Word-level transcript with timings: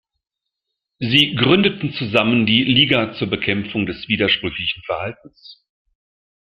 Sie 0.97 1.35
gründeten 1.35 1.93
zusammen 1.93 2.47
die 2.47 2.63
"Liga 2.63 3.13
zur 3.13 3.29
Bekämpfung 3.29 3.85
des 3.85 4.07
widersprüchlichen 4.07 4.81
Verhaltens. 4.81 5.63